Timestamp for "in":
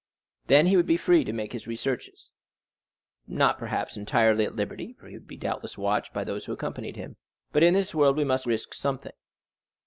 7.61-7.75